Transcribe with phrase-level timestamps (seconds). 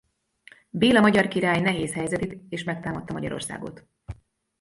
[0.69, 3.85] Béla magyar király nehéz helyzetét és megtámadta Magyarországot.